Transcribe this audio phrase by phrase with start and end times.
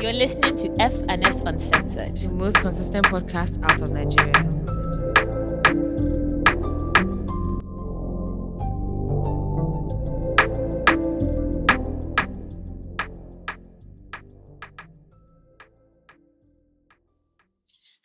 [0.00, 2.16] You're listening to F and S Uncensored.
[2.16, 4.32] The most consistent podcast out of Nigeria.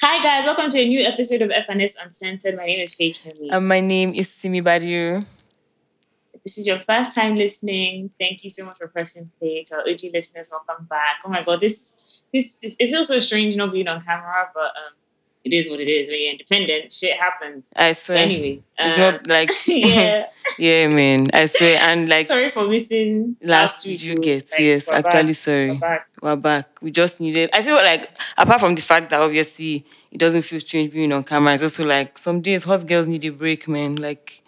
[0.01, 2.55] Hi guys, welcome to a new episode of FNS Uncensored.
[2.55, 3.49] My name is Faith Henry.
[3.49, 5.25] And my name is Simi Badiu.
[6.39, 9.63] If this is your first time listening, thank you so much for pressing play.
[9.67, 11.17] To our OG listeners, welcome back.
[11.25, 14.93] Oh my god, this this it feels so strange not being on camera, but um,
[15.43, 16.07] it is what it is.
[16.09, 17.71] When you're independent, shit happens.
[17.75, 18.19] I swear.
[18.19, 20.25] Anyway, it's um, not like yeah.
[20.59, 21.29] yeah, man.
[21.33, 21.79] I swear.
[21.83, 24.03] And like Sorry for missing last last week.
[24.03, 25.35] you get Like, yes, actually back.
[25.35, 25.71] sorry.
[25.71, 26.07] We're back.
[26.21, 26.81] We're back.
[26.81, 27.49] We just needed.
[27.53, 31.23] I feel like apart from the fact that obviously it doesn't feel strange being on
[31.23, 33.95] camera, it's also like some days hot girls need a break, man.
[33.95, 34.41] Like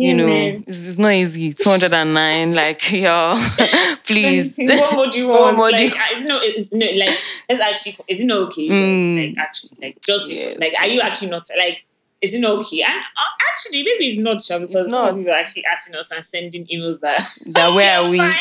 [0.00, 0.26] you know,
[0.66, 1.52] it's, it's not easy.
[1.52, 3.36] Two hundred and nine, like y'all,
[4.04, 4.54] please.
[4.58, 5.56] what more do you What want?
[5.56, 8.68] more do like, you- it's no, it's no, like, let's actually, is it not okay?
[8.68, 9.28] Mm.
[9.28, 10.58] Like, actually, like, just, Yes.
[10.60, 11.84] like, are you actually not, like,
[12.20, 12.82] is it not okay?
[12.82, 15.16] And uh, actually, maybe it's not, sure, because It's some not.
[15.16, 17.20] people are actually asking us and sending emails that,
[17.54, 18.18] That where are we?
[18.18, 18.34] Fine,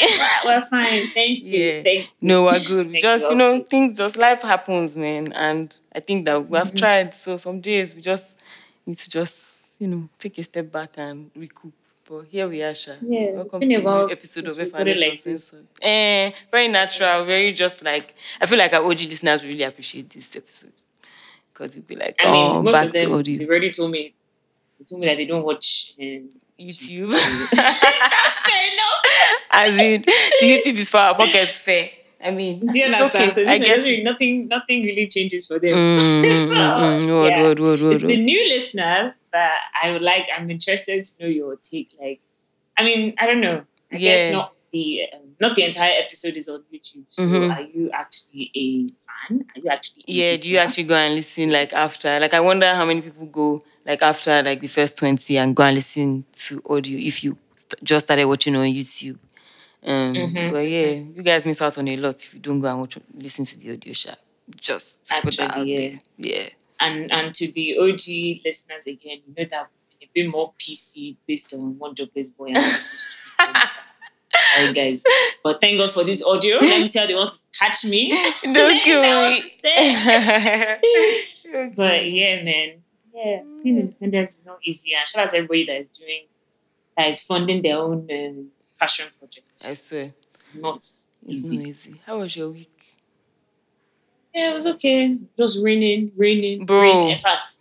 [0.46, 1.08] we're fine.
[1.08, 1.60] Thank you.
[1.60, 1.84] Yeah.
[1.84, 2.08] Thank you.
[2.22, 2.94] No, we're good.
[3.00, 5.32] Just you, you know, things just life happens, man.
[5.34, 6.78] And I think that we have Mm-hmm.
[6.78, 7.14] tried.
[7.14, 8.40] So some days we just
[8.88, 11.74] need to just you know take a step back and recoup.
[12.10, 12.94] But here we are, Sha.
[13.02, 15.20] Yeah, Welcome to a new episode of F like.
[15.82, 20.36] Eh, very natural, very just like I feel like our OG listeners really appreciate this
[20.36, 20.72] episode
[21.54, 23.38] because you'll be like, I mean, oh, most back of them, to audio.
[23.40, 24.14] they've already told me,
[24.80, 27.10] they told me that they don't watch um, YouTube.
[27.10, 29.02] That's fair enough.
[29.52, 30.12] As in, the
[30.44, 31.90] YouTube is for our pocket fair.
[32.24, 33.16] I mean, Do you understand?
[33.16, 33.30] okay.
[33.30, 35.74] So I guess really, nothing, nothing really changes for them.
[35.76, 37.08] Mm, mm, So, mm, mm.
[37.08, 37.42] Word, yeah.
[37.44, 38.10] word, word, word, it's word.
[38.10, 40.26] the new listeners that I would like.
[40.36, 41.90] I'm interested to know your take.
[42.00, 42.20] Like,
[42.78, 43.58] I mean, I don't know.
[43.92, 44.00] I Yeah.
[44.18, 47.06] guess not the um, not the entire episode is on YouTube.
[47.10, 47.56] So, Mhm.
[47.56, 48.66] are you actually a
[49.08, 49.46] fan?
[49.56, 50.04] Are you actually?
[50.08, 52.20] Yeah, do you actually go and listen like after?
[52.20, 55.64] Like I wonder how many people go like after like the first 20 and go
[55.64, 59.18] and listen to audio if you st- just started watching on YouTube.
[59.84, 60.52] Um Mhm.
[60.52, 62.98] but yeah, you guys miss out on a lot if you don't go and watch
[63.16, 64.16] listen to the audio show.
[64.60, 65.78] Just to put that out yeah.
[65.78, 66.00] there.
[66.18, 66.48] Yeah.
[66.80, 69.70] And and to the OG listeners again, you know that
[70.02, 72.68] a bit more PC based on one jobless boy and to be
[73.38, 73.72] porn star.
[74.60, 75.04] Alright, guys.
[75.44, 76.58] But thank God for this audio.
[76.58, 78.10] Let me see how they want to catch me.
[78.44, 79.42] Don't kill me.
[81.46, 81.72] Okay.
[81.76, 82.84] But yeah, man.
[83.14, 84.94] Yeah, being independent is not easy.
[84.94, 86.26] And shout out to everybody that is doing,
[86.96, 88.48] that is funding their own um,
[88.80, 89.68] passion projects.
[89.70, 90.14] I swear.
[90.36, 91.58] It's not It's easy.
[91.58, 91.96] not easy.
[92.06, 92.77] How was your week?
[94.38, 95.18] Yeah, it was okay.
[95.38, 96.82] Just raining, raining, Bro.
[96.82, 97.12] rain.
[97.12, 97.56] In fact,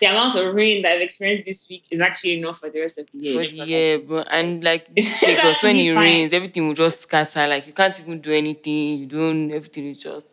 [0.00, 2.98] the amount of rain that I've experienced this week is actually enough for the rest
[2.98, 3.42] of the year.
[3.44, 4.22] for the year, bro.
[4.30, 6.02] And like because when it fine.
[6.04, 7.46] rains, everything will just scatter.
[7.46, 8.80] Like you can't even do anything.
[8.80, 9.50] You don't.
[9.52, 10.26] Everything is just.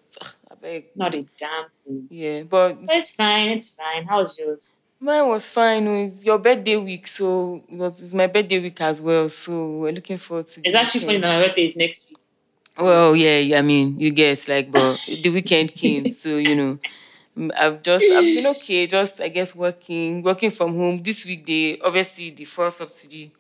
[0.52, 0.86] I beg.
[0.96, 2.08] Not a damn thing.
[2.10, 3.50] Yeah, but But it's fine.
[3.50, 4.06] It's fine.
[4.06, 4.78] How's yours?
[5.00, 5.86] mine was fine.
[5.88, 9.28] oh, It's your birthday week, so it was it's my birthday week as well.
[9.30, 10.62] So we're looking forward to.
[10.64, 12.18] It's actually funny that my birthday is next week.
[12.74, 16.56] So- Well, yeah, yeah, I mean, you guess like, but the weekend came, so you
[16.56, 16.80] know,
[17.38, 18.88] mm, I've just I've been okay.
[18.88, 21.46] Just I guess working working from home this week.
[21.46, 23.32] They obviously the fuel subsidy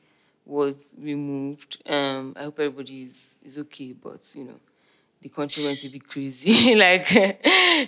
[0.45, 1.81] was removed.
[1.89, 4.59] Um, I hope everybody is is okay, but you know,
[5.21, 6.75] the country went a bit crazy.
[6.85, 7.07] like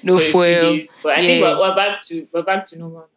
[0.04, 0.62] no for a few fuel.
[0.62, 0.98] days.
[1.04, 1.54] But I think Yeah.
[1.58, 3.08] we're, we're back to we're back to normal.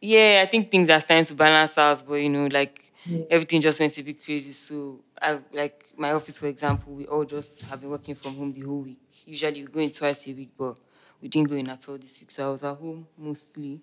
[0.00, 3.24] Yeah, I think things are starting to balance out, but you know, like Yeah.
[3.30, 4.52] everything just went a bit crazy.
[4.52, 8.52] So I like my office, for example, we all just have been working from home
[8.52, 9.00] the whole week.
[9.26, 10.78] Usually we go in twice a week, but
[11.20, 12.30] we didn't go in at all this week.
[12.30, 13.80] So I was at home mostly.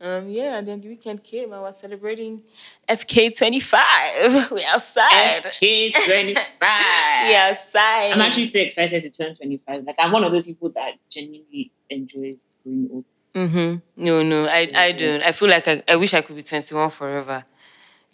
[0.00, 1.52] Um, yeah, and then the weekend came.
[1.52, 2.42] I was celebrating
[2.88, 4.48] FK twenty five.
[4.52, 5.42] We outside.
[5.44, 6.44] FK twenty five.
[7.28, 8.12] We outside.
[8.12, 9.84] I'm actually so excited to turn 25.
[9.84, 13.04] Like, I'm one of those people that genuinely enjoys growing old.
[13.34, 14.04] Mm-hmm.
[14.04, 15.22] No, no, I, I don't.
[15.22, 17.44] I feel like I, I wish I could be 21 forever.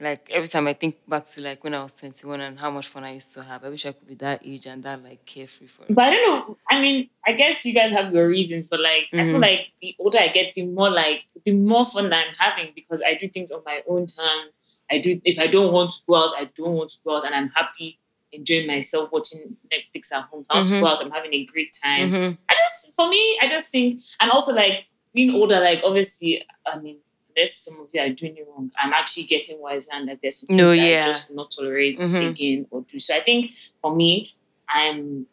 [0.00, 2.88] Like every time I think back to like when I was 21 and how much
[2.88, 5.24] fun I used to have, I wish I could be that age and that like
[5.24, 5.84] carefree for.
[5.88, 6.56] But I don't know.
[6.68, 9.40] I mean, I guess you guys have your reasons, but like, I feel Mhm.
[9.42, 13.02] like the older I get, the more like, the more fun that I'm having because
[13.06, 14.50] I do things on my own terms.
[14.90, 17.24] I do, if I don't want to go out, I don't want to go out,
[17.24, 17.98] and I'm happy
[18.32, 20.44] enjoying myself watching Netflix at home.
[20.50, 20.80] I want to Mhm.
[20.80, 22.10] go out, I'm having a great time.
[22.10, 22.38] Mhm.
[22.50, 26.78] I just, for me, I just think, and also like being older, like obviously, I
[26.80, 26.98] mean,
[27.36, 30.40] unless some of you are doing it wrong, I'm actually getting wiser and like there's
[30.46, 30.98] some No, things that yeah.
[30.98, 32.30] I just not tolerate Mhm.
[32.30, 32.98] again or do.
[32.98, 33.50] So I think
[33.82, 34.32] for me,
[34.68, 35.26] I'm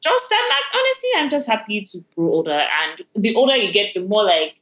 [0.00, 2.52] just, I'm like, honestly, I'm just happy to grow older.
[2.82, 4.54] And the older you get, the more like,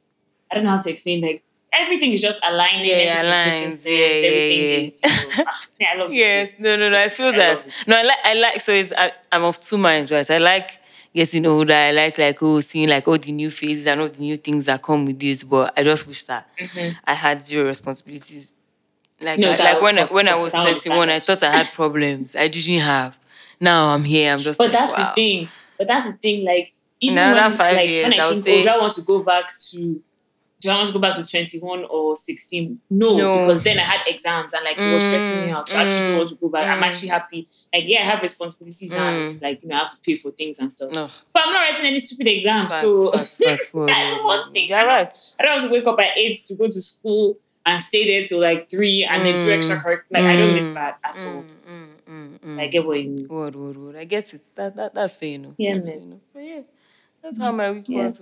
[0.51, 1.43] I don't know how to explain, like,
[1.73, 2.85] everything is just aligning.
[2.87, 3.73] Yeah, everything's making aligns.
[3.73, 4.85] sense, Yeah, yeah, everything yeah.
[4.87, 6.59] is, you know, ah, yeah, I love Yeah, it.
[6.59, 6.99] no, no, no.
[6.99, 7.65] I feel I that.
[7.87, 8.17] No, I like.
[8.23, 8.61] I like.
[8.61, 8.93] So it's.
[8.93, 10.29] I, I'm of two minds, right?
[10.31, 10.79] I like
[11.17, 11.73] getting older.
[11.73, 14.67] I like like oh seeing like all the new phases and all the new things
[14.67, 15.43] that come with this.
[15.43, 16.47] But I just wish that
[17.05, 18.53] I had zero responsibilities.
[19.19, 19.41] Like Mm-hmm.
[19.41, 22.35] No, I, like when I, when I was twenty one, I thought I had problems.
[22.35, 23.17] I didn't have.
[23.59, 24.31] Now I'm here.
[24.33, 24.59] I'm just.
[24.59, 25.09] But like, that's wow.
[25.09, 25.47] the thing.
[25.77, 26.45] But that's the thing.
[26.45, 28.93] Like even another when, five like, years, when I I think, say- oh, I want
[28.93, 30.03] to go back to?
[30.59, 32.79] Do I want to go back to twenty one or sixteen?
[32.89, 33.37] No, No.
[33.39, 35.69] because then I had exams and like it was stressing me out.
[35.69, 36.67] So I actually don't Mm, want to go back.
[36.67, 36.85] I'm mm.
[36.87, 37.47] actually happy.
[37.71, 39.11] Like yeah, I have responsibilities now.
[39.11, 39.27] Mm.
[39.27, 40.89] It's like you know I have to pay for things and stuff.
[40.95, 42.69] Ugh, But I'm not writing any stupid exams.
[42.69, 43.71] facts, so facts, facts.
[43.73, 44.69] That's one thing.
[44.69, 45.13] You're right.
[45.39, 48.25] I don't have to wake up at eight to go to school and stay there
[48.25, 49.57] till like three and then do Mm.
[49.57, 50.07] extra curriculum.
[50.09, 50.73] Like I don't miss Mm.
[50.73, 51.43] that at all.
[51.43, 52.59] Mm, mm, mm, mm.
[52.59, 53.27] I get what you mean.
[53.27, 53.95] Word, word, word.
[53.95, 54.41] I get it.
[54.55, 55.53] That, that that's fair enough.
[55.59, 55.97] Yeah, that's man.
[55.97, 56.19] fair enough.
[56.33, 56.61] But yeah,
[57.21, 58.05] that's how my week Yeah.
[58.05, 58.21] was.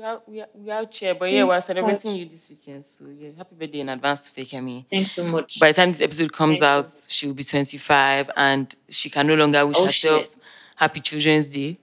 [0.00, 0.04] Oh.
[0.04, 1.14] We are, we out, we out here.
[1.14, 2.84] But yeah, we're celebrating you this weekend.
[2.84, 4.84] So yeah, happy birthday in advance to Feyikemi.
[4.88, 5.58] Thanks so much.
[5.58, 7.06] By the time this episode comes Thanks.
[7.06, 10.40] out, she will be 25 and she can no longer wish Oh, herself shit.
[10.76, 11.74] Happy Children's Day.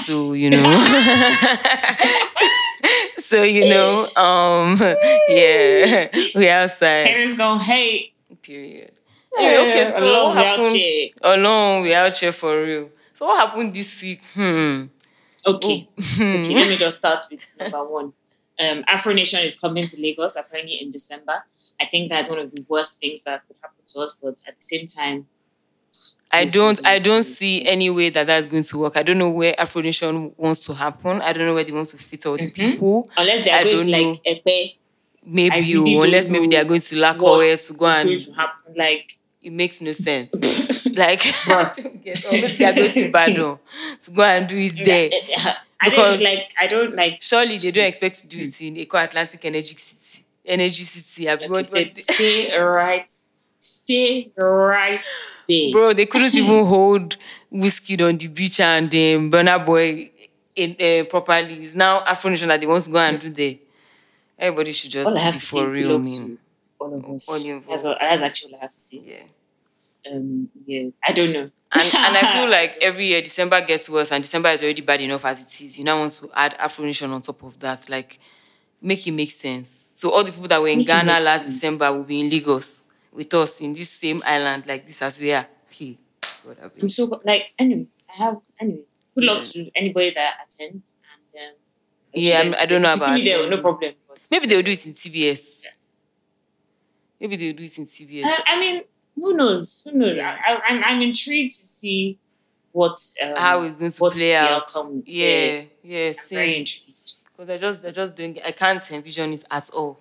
[0.00, 0.62] So, you know.
[3.18, 4.76] so, you know, um,
[5.28, 7.06] yeah, we are outside.
[7.06, 8.12] Haters gonna hate.
[8.42, 8.92] Period.
[9.36, 10.68] Anyway, okay, so Alone what we out happened?
[10.68, 11.08] here.
[11.22, 12.90] Alone, we are out here for real.
[13.14, 14.22] So what happened this week?
[14.34, 14.84] Hmm.
[15.46, 15.88] Okay.
[15.98, 18.12] okay, let me just start with number one.
[18.58, 21.44] Um, Afro Nation is coming to Lagos apparently in December.
[21.80, 24.56] I think that's one of the worst things that could happen to us, but at
[24.58, 25.26] the same time,
[26.32, 28.96] I don't I don't see any way that that's going to work.
[28.96, 31.22] I don't know where Afro Nation wants to happen.
[31.22, 32.54] I don't know where they want to fit all the Mhm.
[32.54, 33.08] people.
[33.16, 34.76] unless they I are going don't to like Epe,
[35.24, 38.74] Maybe really unless maybe they are going to away to go and to happen.
[38.76, 39.16] Like,
[39.46, 40.30] it makes no sense.
[40.96, 43.58] Like I don't get or maybe they are going to Badon
[44.02, 45.10] to go and do it there.
[45.78, 46.50] I Because- don't like.
[46.58, 47.20] I don't like.
[47.20, 50.24] Surely they don't expect to do it in Eco Atlantic Energy City.
[50.46, 51.26] Energy City.
[51.26, 53.12] Like you said, stay right,
[53.58, 55.00] stay right
[55.48, 55.72] there.
[55.72, 57.16] Bro, they couldn't even hold
[57.50, 60.10] whiskey on the beach and um, Burna Boy
[60.54, 61.54] in, uh, properly.
[61.60, 63.56] It's now Afro Nation that they want to go and do there.
[64.38, 66.38] Everybody should just all I have be for real, to
[66.86, 67.28] all of us.
[67.28, 67.84] All That's, involved.
[67.86, 69.02] all, that's actually all I have to say.
[69.04, 70.10] Yeah.
[70.10, 71.50] Um, yeah, I don't know.
[71.72, 75.00] And, and I feel like every year December gets worse, and December is already bad
[75.00, 75.78] enough as it is.
[75.78, 78.18] You now want to add Afro Nation on top of that, like
[78.80, 79.68] make it make sense.
[79.68, 81.54] So all the people that were in Make Ghana last sense.
[81.60, 85.32] December will be in Lagos with us in this same island, like this as we
[85.32, 85.46] are.
[85.68, 85.98] Hey,
[86.44, 87.86] God, I I'm so like anyway.
[88.08, 88.80] I have anyway.
[89.14, 90.96] Good luck to anybody that attends.
[91.34, 91.54] And um,
[92.14, 93.94] Yeah, I'm- I don't know if you see about there, no problem.
[94.30, 95.64] Maybe they'll do it in TBS.
[97.20, 98.24] Maybe they'll do it in TBS.
[98.26, 98.82] I, I mean,
[99.14, 99.82] who knows?
[99.84, 100.16] Who knows?
[100.16, 100.36] Yeah.
[100.46, 102.18] I, I, I'm I'm intrigued to see
[102.72, 104.50] what um, How it's going to what's play out.
[104.62, 105.02] outcome.
[105.06, 107.12] Yeah, yeah, I'm very intrigued.
[107.36, 108.38] Because I just, I just doing.
[108.44, 109.98] I can't envision it at all,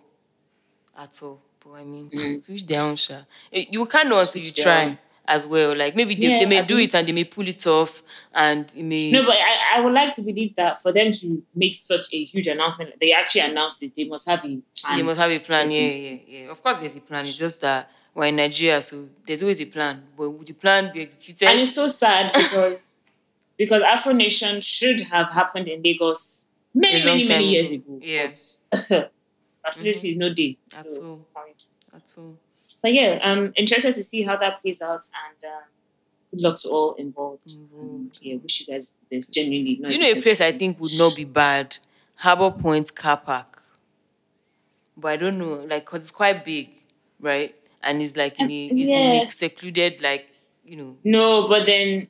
[0.98, 1.42] at all.
[1.64, 2.44] But I mean, Mm.
[2.44, 3.22] switch down, sha.
[3.52, 4.98] Eh, You can't know until you try.
[5.28, 5.76] As well.
[5.76, 8.04] Like maybe they, Yeah, they may I do it and they may pull it off,
[8.34, 9.12] and it may.
[9.12, 12.24] No, but I, I would like to believe that for them to make such a
[12.24, 13.94] huge announcement, they actually announced it.
[13.96, 14.98] They must have a plan.
[14.98, 15.72] they must have a plan.
[15.72, 16.52] Yeah, yeah, yeah.
[16.52, 17.22] Of course, there's a plan.
[17.26, 20.04] It's just that we're in Nigeria, so there's always a plan.
[20.18, 21.48] But would the plan be executed?
[21.48, 22.98] and it's so sad because
[23.58, 28.00] because Afro Nation should have happened in Lagos many, A many, many years ago.
[28.02, 28.64] Yes.
[28.90, 29.06] Yeah.
[29.66, 30.58] Facilities no day.
[30.78, 31.26] At all.
[31.94, 32.38] At all.
[32.86, 35.64] But yeah, I'm interested to see how that plays out and um,
[36.30, 37.52] good luck to all involved.
[37.76, 39.34] Um, yeah, wish you guys the best.
[39.34, 41.80] Genuinely, not You know, a place I think would not be bad,
[42.18, 43.64] Harbour Point Car Park.
[44.96, 46.70] But I don't know, like, cause it's quite big,
[47.20, 47.56] right?
[47.82, 50.32] And it's like in a, it's in a secluded, like,
[50.64, 52.08] you know, No, but then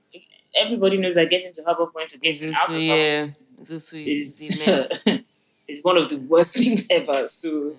[0.58, 3.72] everybody knows that getting to Harbour Point or getting out of yeah, Harbour Point it's
[3.72, 4.89] also a, is, it's a mess.
[5.05, 5.20] is,
[5.70, 7.29] is one of the worst things ever.
[7.29, 7.77] So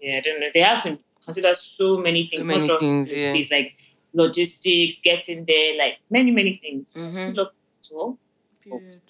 [0.00, 0.48] yeah, I don't know.
[0.52, 3.32] They have to consider so many So things, many not just things, yeah.
[3.32, 3.74] space, like
[4.12, 6.94] logistics, getting there, like many, many things.
[6.94, 7.28] Mhm.
[7.28, 8.18] Good luck to.
[8.62, 9.00] Period.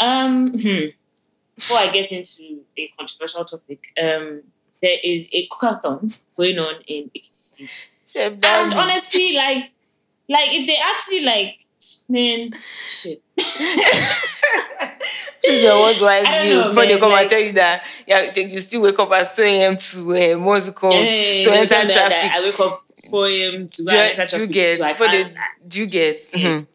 [0.00, 0.86] Um, hmm.
[1.54, 4.42] before I get into a controversial topic, um,
[4.82, 7.90] there is a cookathon going on in Ekiti State.
[8.16, 9.70] And honestly, like,
[10.28, 11.66] like if they actually like,
[12.08, 12.52] man,
[12.86, 13.22] shit.
[15.44, 18.32] This is what wise I know, before they man, come and tell you that yeah,
[18.34, 19.76] you still wake up at 2 a.m.
[19.76, 20.92] to uh, it called?
[20.94, 22.30] Hey, to enter me that traffic.
[22.32, 23.66] I wake up 4 a.m.
[23.66, 24.52] to Do, enter do you traffic.
[24.52, 24.76] get?
[24.76, 25.30] so I Before they,
[25.68, 26.20] do you get?
[26.34, 26.48] Yeah.
[26.48, 26.66] Mhm.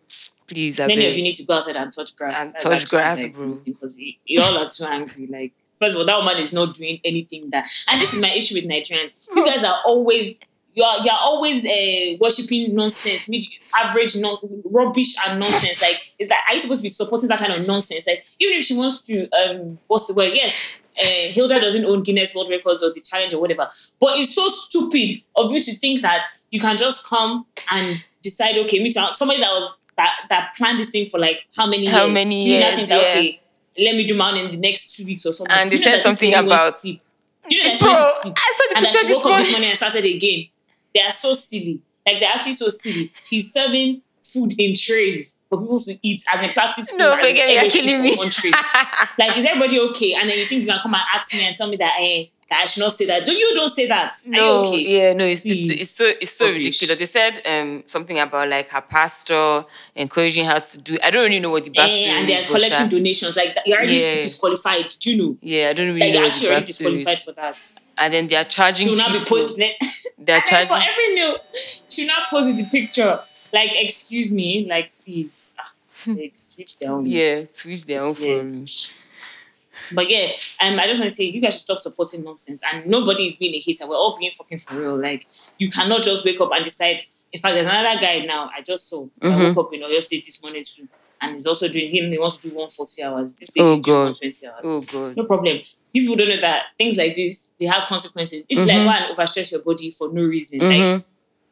[0.48, 1.12] Please, I Many beg.
[1.12, 2.46] of you need to go outside and touch grass.
[2.46, 3.60] And That's touch grass, like, bro.
[3.64, 5.28] Because you, you all are too angry.
[5.28, 7.68] Like, first of all, that woman is not doing anything that.
[7.90, 9.14] And this is my issue with Nigerians.
[9.36, 10.36] You guys are always.
[10.76, 13.46] You're, you're always uh, worshipping nonsense, mid-
[13.76, 15.82] average, non- rubbish and nonsense.
[15.82, 18.08] Like, is that are you supposed to be supporting that kind of nonsense?
[18.08, 20.32] Like, even if she wants to, um, what's the word?
[20.34, 23.68] Yes, uh, Hilda doesn't own Guinness World Records or the challenge or whatever.
[24.00, 28.58] But it's so stupid of you to think that you can just come and decide,
[28.60, 29.06] okay, me too.
[29.14, 32.14] Somebody that was that that plan this thing for like how many How years?
[32.14, 33.40] many You years, think that, okay,
[33.78, 35.54] let me do mine in the next two weeks or something.
[35.54, 36.82] And they said something lady went to about-?
[36.84, 38.34] Do you know that Bro, went to sleep?
[38.38, 39.44] I saw the and picture she woke up morning.
[39.44, 40.48] this morning and started again.
[41.00, 41.82] They are so silly.
[42.06, 43.12] Like they're actually so silly.
[43.24, 46.98] She's serving food in trays for people to eat as in plastic spoon.
[47.00, 48.15] No, forget it, you're killing me.
[49.18, 50.13] Like, is everybody okay?
[50.20, 52.25] And then you think you can come and ask me and tell me that, eh,
[52.25, 53.25] that I should not say that.
[53.25, 54.13] Don't you don't say that?
[54.25, 54.79] Are No, okay?
[54.82, 56.65] yeah, no, it's, it's, it's so it's so Rubbish.
[56.82, 56.98] ridiculous.
[56.98, 59.63] They said um something about like her pastor
[59.96, 60.98] encouraging her to do.
[61.03, 63.36] I don't really know what the Eh, backstory and they're is, collecting sha- donations.
[63.38, 64.15] Like that- you're already Yeah.
[64.22, 64.96] disqualified.
[65.00, 65.38] Do you know?
[65.41, 66.77] Yeah, I don't really Like know you're actually already backstory is.
[67.06, 67.75] disqualified for that.
[67.98, 68.88] And then they are charging.
[68.88, 69.72] She'll not be posting.
[70.18, 71.38] They're And then for every meal,
[71.88, 73.20] she'll not post with the picture.
[73.53, 75.53] Like, excuse me, like please.
[75.60, 75.72] Ah,
[76.08, 77.06] like, switch their own.
[77.06, 78.65] Yeah, twitch their own Yeah.
[79.91, 80.31] But yeah,
[80.63, 82.62] um, I just want to say you guys should stop supporting nonsense.
[82.71, 83.88] And nobody is being a hater.
[83.88, 85.00] We're all being fucking for real.
[85.01, 87.03] Like you cannot just wake up and decide.
[87.31, 88.50] In fact, there's another guy now.
[88.55, 89.07] I just saw.
[89.21, 89.55] I Mhm.
[89.55, 90.88] woke up in Oyo State this morning too,
[91.21, 92.12] and he's also doing him.
[92.12, 93.33] He wants to do 140 hours.
[93.36, 94.00] This Oh, lady doing God.
[94.15, 94.62] 120 hours.
[94.65, 95.15] Oh god.
[95.17, 95.59] No problem.
[95.93, 98.43] People don't know that things like this they have consequences.
[98.50, 98.67] If Mhm.
[98.67, 101.03] like one overstress your body for no reason, like Mhm.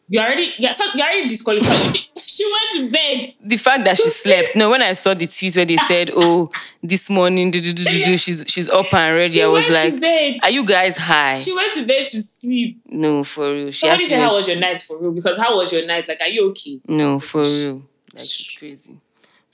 [0.10, 1.98] You already you're, you're already disqualified.
[2.18, 3.34] she went to bed.
[3.42, 4.56] The fact that she slept.
[4.56, 6.48] No, when I saw the tweets where they said, "Oh,
[6.82, 10.02] this morning, do, do, do, do, she's she's up and ready," I was like.
[10.44, 12.80] "Are you guys high?" She went to bed to sleep.
[12.88, 13.72] No, for real.
[13.72, 16.08] She Somebody said, "How was your night for real?" Because how was your night?
[16.08, 16.80] Like, are you okay?
[16.88, 17.84] No, for real.
[18.14, 19.00] Like she's crazy.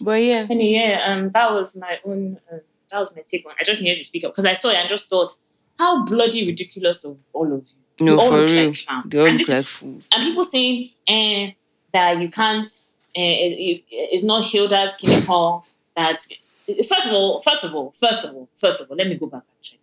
[0.04, 0.46] But yeah.
[0.50, 2.40] Anyway, yeah, um, that was my own.
[2.52, 3.54] Um, that was my take on.
[3.60, 5.34] I just needed to speak up because I saw it and just thought,
[5.80, 7.83] how bloody ridiculous of all of you.
[8.06, 8.72] No, all for real.
[9.06, 10.08] They all And look like fools.
[10.14, 11.52] and people saying eh,
[11.94, 12.66] that you can't.
[13.16, 15.60] Uh, it, it- it's not Hilda's killing her.
[15.96, 16.20] That
[16.90, 19.28] first of all, first of all, first of all, first of all, let me go
[19.28, 19.80] back actually.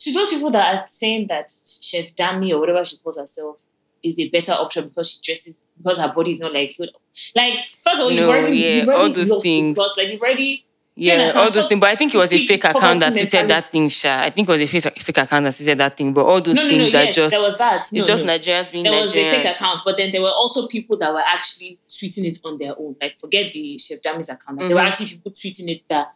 [0.00, 3.58] To those people that are saying that Chef Dami or whatever she calls herself
[4.02, 6.92] is a better option because she dresses because her body is not like Hilda.
[7.36, 9.76] Like first of all, you've already, yeah, you've already all those lost things.
[9.76, 9.96] plus.
[9.96, 11.80] Like you've already Yeah, all those things.
[11.80, 14.24] But I think it was a fake account that poverty tweeted that thing, Sha.
[14.24, 16.12] I think it was a fake, fake account that tweeted that thing.
[16.12, 16.98] But all those no, no, things no.
[16.98, 17.86] are Yes, just there was that.
[17.90, 18.24] it's just.
[18.24, 21.22] Nigerians being there was the fake account, but then there were also people that were
[21.26, 22.94] actually tweeting it on their own.
[23.00, 24.58] Like forget the Chef Dami's account.
[24.58, 24.86] Like, There were Mhm.
[24.86, 26.12] actually people tweeting it that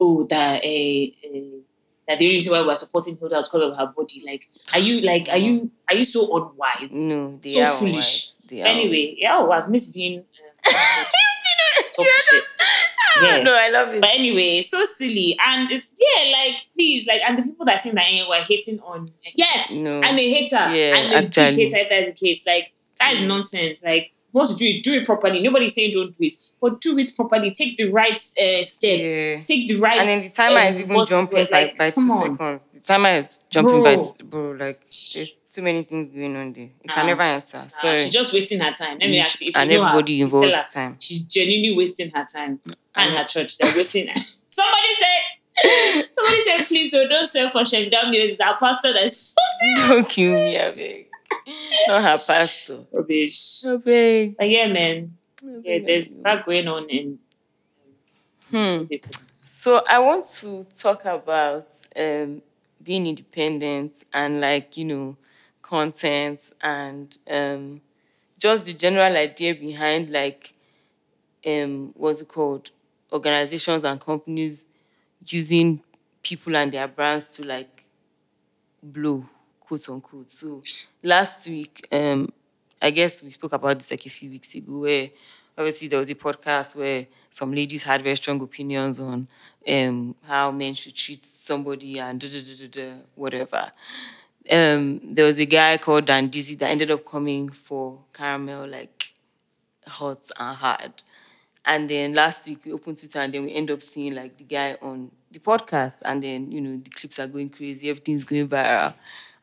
[0.00, 1.40] oh that uh, uh,
[2.08, 4.22] that the only reason why we're supporting Hilda is because of her body.
[4.26, 6.92] Like, are you like are you are you so unwise?
[6.94, 7.94] No, they So are foolish.
[7.94, 8.32] wise.
[8.48, 10.18] They are Anyway, yeah, oh, I've missed being
[10.66, 10.74] um,
[11.94, 12.42] talking shit.
[12.42, 12.75] wise.
[13.22, 13.42] Yeah.
[13.42, 14.00] no, I love it.
[14.00, 15.36] But anyway, so silly.
[15.44, 18.80] And it's yeah, like please, like and the people that saying that eh, we're hating
[18.80, 20.00] on yes, No.
[20.02, 20.74] I'm a hater.
[20.74, 21.64] Yeah, I'm a big actually.
[21.64, 22.46] hater if that is the case.
[22.46, 23.28] Like that is Mm.
[23.28, 23.82] nonsense.
[23.82, 25.40] Like you to do it, do it properly.
[25.40, 27.50] Nobody's saying don't do it, but do it properly.
[27.52, 29.08] Take the right uh, steps.
[29.08, 29.40] yeah.
[29.44, 29.98] Take the right.
[29.98, 32.10] And then the timer is um, even jumping by, Like, by two on.
[32.38, 32.68] seconds.
[32.74, 34.12] The timer is jumping by Bro.
[34.24, 34.50] bro.
[34.66, 34.82] Like
[35.14, 36.64] there's too many things going on there.
[36.64, 36.94] You Nah.
[36.94, 37.64] can never answer.
[37.68, 37.96] Sorry.
[37.96, 38.98] she's just wasting her time.
[38.98, 40.96] Let me You actually, if and you know everybody you involves her, time.
[41.00, 42.60] she's genuinely wasting her time
[42.96, 43.18] and Mm.
[43.18, 43.58] her church.
[43.58, 44.08] They're wasting.
[44.08, 44.18] it.
[44.48, 48.14] somebody said, somebody said, please oh, don't swear for Chef Dami.
[48.16, 51.06] It's that pastor that's forcing Don't kill me, I beg.
[51.88, 52.80] Not her pastor.
[52.92, 53.64] rubbish.
[53.66, 54.36] I beg.
[54.36, 55.16] But yeah, man,
[55.62, 57.18] yeah, there's that going on in.
[58.50, 58.84] Hmm.
[59.32, 62.42] So I want to talk about um,
[62.82, 65.16] being independent and like you know
[65.62, 67.80] content and um,
[68.38, 70.52] just the general idea behind like
[71.46, 72.70] um, what's it called
[73.12, 74.66] organizations and companies
[75.24, 75.82] using
[76.22, 77.84] people and their brands to like
[78.82, 79.24] blow
[79.60, 80.30] quote unquote.
[80.30, 80.62] So
[81.02, 82.28] last week, um,
[82.80, 85.10] I guess we spoke about this like a few weeks ago, where
[85.56, 89.26] obviously there was a podcast where some ladies had very strong opinions on
[89.68, 93.70] um, how men should treat somebody and da, da, da, whatever.
[94.50, 99.12] Um, there was a guy called Dan Dizzy that ended up coming for caramel like
[99.86, 101.02] hot and hard.
[101.66, 104.44] And then last week we opened Twitter and then we end up seeing like the
[104.44, 108.48] guy on the podcast and then, you know, the clips are going crazy, everything's going
[108.48, 108.94] viral.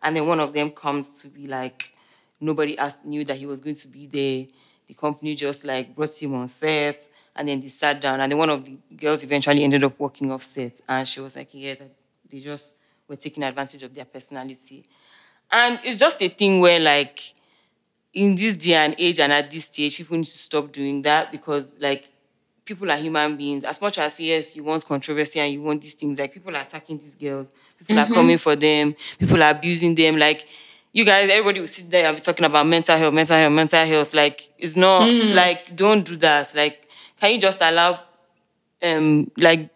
[0.01, 1.93] And then one of them comes to be like,
[2.39, 4.47] nobody asked knew that he was going to be there.
[4.87, 8.37] The company just like brought him on set and then they sat down and then
[8.39, 11.75] one of the girls eventually ended up walking off set and she was like, yeah,
[12.29, 12.77] they just
[13.07, 14.83] were taking advantage of their personality.
[15.51, 17.21] And it's just a thing where like
[18.13, 21.31] in this day and age and at this stage, people need to stop doing that
[21.31, 22.12] because like
[22.65, 23.63] people are human beings.
[23.63, 26.61] As much as yes, you want controversy and you want these things, like people are
[26.61, 30.17] attacking these girls, people are coming for them, people are abusing them.
[30.17, 30.47] Like
[30.91, 33.85] you guys, everybody will sit there and be talking about mental health, mental health, mental
[33.85, 34.13] health.
[34.13, 36.53] Like it's not like don't do that.
[36.55, 36.87] Like
[37.19, 37.99] can you just allow
[38.83, 39.69] um like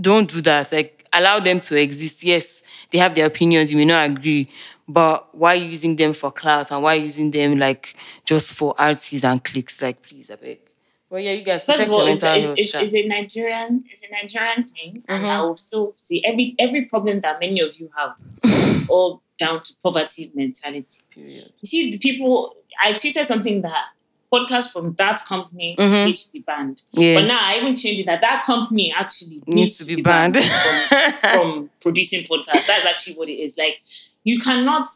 [0.00, 0.72] don't do that.
[0.72, 2.22] Like allow them to exist.
[2.24, 3.70] Yes, they have their opinions.
[3.70, 4.46] You may not agree,
[4.88, 7.94] but why are you using them for clout and why are you using them like
[8.24, 9.82] just for artists and clicks?
[9.82, 10.60] Like please, I beg,
[11.08, 12.84] Well, yeah, you guys First of all, it's, mental it's, health.
[12.84, 15.28] it's, a Nigerian, it's a Nigerian thing, and Mhm.
[15.28, 19.62] I will still see every every problem that many of you have is all down
[19.62, 21.04] to poverty mentality.
[21.10, 21.52] Period.
[21.60, 23.86] You see, the people I tweeted something that
[24.32, 26.06] podcast from that company Mhm.
[26.06, 26.82] need to be banned.
[26.90, 27.14] Yeah.
[27.20, 30.36] But now I even changed it that that company actually Needs to be banned.
[30.36, 32.66] from, from producing podcasts.
[32.66, 33.56] That's actually what it is.
[33.56, 33.80] Like
[34.24, 34.86] you cannot.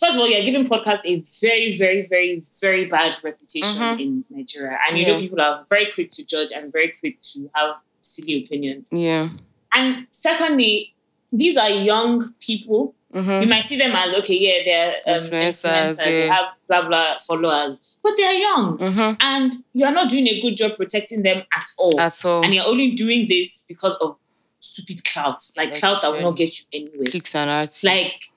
[0.00, 4.00] First of all, you're giving podcasts a very, very, very, very bad reputation Mhm.
[4.00, 7.50] in Nigeria, and you know people are very quick to judge and very quick to
[7.54, 8.88] have silly opinions.
[8.92, 9.28] yeah.
[9.74, 10.94] And secondly,
[11.32, 13.42] these are young people Mm-hmm.
[13.42, 17.18] you might see them as okay, yeah, they're um, Influencers, influencers, they have blah blah
[17.18, 19.14] followers, but they are young, Mm-hmm.
[19.20, 21.96] and you are not doing a good job protecting them at all.
[21.96, 22.44] That's all.
[22.44, 24.16] and you're only doing this because of
[24.60, 27.06] stupid clouds, like, Like clout that will not get you anywhere.
[27.06, 27.82] Clicks and artists.
[27.82, 28.30] Like,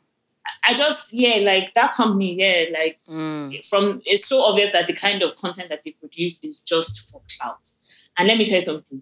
[0.67, 3.65] I just yeah, like that company, yeah, like Mm.
[3.69, 7.21] from it's so obvious that the kind of content that they produce is just for
[7.37, 7.65] clout.
[8.17, 9.01] And let me tell you something,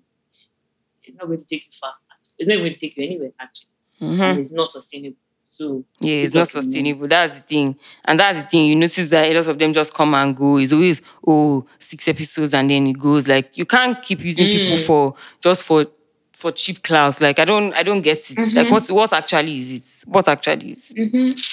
[1.03, 1.93] it's not going to take you far.
[2.37, 3.67] It's not going to take you anywhere actually,
[4.01, 4.19] Mhm.
[4.19, 5.17] and it's not sustainable.
[5.49, 6.61] So Yeah, it's It's not for me.
[6.63, 7.07] sustainable.
[7.09, 7.75] That's the thing.
[8.05, 8.65] And that's the thing.
[8.67, 10.57] You notice that a lot of them just come and go.
[10.57, 13.27] It's always, oh, six episodes and then it goes.
[13.27, 14.85] Like you can't keep using people Mm.
[14.85, 15.85] for just for
[16.41, 17.21] for cheap clouds.
[17.21, 18.37] Like I don't I don't guess it.
[18.37, 18.57] Mm-hmm.
[18.57, 19.71] Like what's what actually is
[20.03, 20.09] it?
[20.09, 21.49] What actually is it?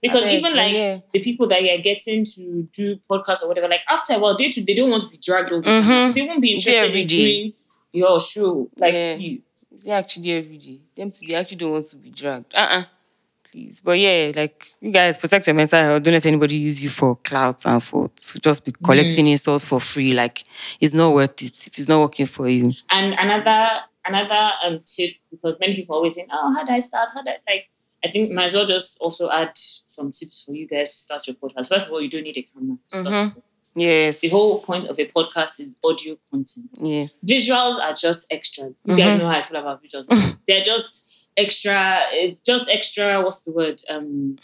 [0.00, 0.98] because Abeg, even like yeah.
[1.12, 4.50] the people that you're getting to do podcasts or whatever, like after a while, they
[4.52, 5.68] too, they don't want to be dragged over.
[5.68, 6.14] Mhm.
[6.14, 7.36] They won't be interested every in day.
[7.36, 7.52] doing
[7.92, 8.68] your show.
[8.76, 9.14] Like Yeah.
[9.16, 9.42] you.
[9.84, 10.78] They actually every day.
[10.96, 12.54] Them too, they actually don't want to be dragged.
[12.54, 12.84] Uh-uh.
[13.50, 13.80] Please.
[13.80, 16.02] But yeah, like you guys protect your mental health.
[16.02, 19.30] Don't let anybody use you for clouds and for to just be collecting Mm.
[19.32, 20.12] insults for free.
[20.12, 20.44] Like
[20.80, 22.70] it's not worth it if it's not working for you.
[22.90, 27.10] And another another um tip because many people always say, "Oh, how do I start?
[27.14, 27.68] How do I like?"
[28.04, 31.26] I think might as well just also add some tips for you guys to start
[31.26, 31.68] your podcast.
[31.68, 33.14] First of all, you don't need a camera to start.
[33.14, 33.42] Mhm.
[33.74, 34.20] Yes.
[34.20, 36.70] The whole point of a podcast is audio content.
[36.82, 37.12] Yes.
[37.24, 38.80] visuals are just extras.
[38.84, 38.98] You Mhm.
[38.98, 40.06] guys know how I feel about visuals.
[40.46, 41.98] They're just extra.
[42.12, 43.20] It's just extra.
[43.20, 43.82] What's the word?
[43.90, 44.38] Um,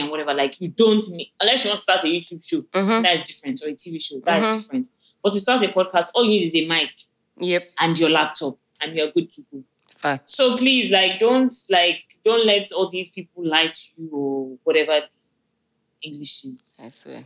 [0.00, 0.32] and whatever.
[0.34, 2.62] Like you don't need unless you want to start a YouTube show.
[2.72, 3.02] Mhm.
[3.02, 4.20] That is different, or a TV show.
[4.24, 4.58] That is Mhm.
[4.62, 4.88] different.
[5.22, 6.90] But to start a podcast, all you need is a mic
[7.38, 7.70] Yep.
[7.80, 9.64] and your laptop, and you're good to go.
[10.26, 15.00] So please, like, don't like, don't let all these people lie to you or whatever
[15.00, 15.08] the
[16.08, 16.74] English is.
[16.78, 17.24] I swear.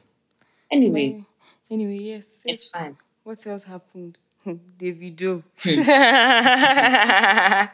[0.70, 1.26] Anyway, Well,
[1.70, 2.42] Anyway, yes.
[2.46, 2.48] yes.
[2.54, 2.96] it's fine.
[3.24, 4.16] What else happened?
[4.46, 5.42] Davido.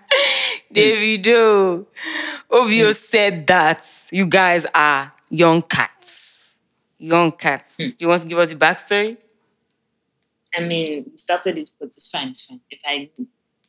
[0.69, 0.75] Hmm.
[0.75, 1.87] Davido.
[2.51, 6.59] Ovio said that you guys are young cats.
[6.99, 7.77] Young cats.
[7.79, 7.89] Hmm.
[7.99, 9.19] You want to give us the backstory?
[10.57, 12.29] I mean, we started it, but it's fine.
[12.31, 12.61] It's fine.
[12.71, 13.11] If I